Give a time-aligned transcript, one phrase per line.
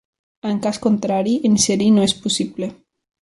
[0.51, 2.73] En cas contrari, inserir no és possible.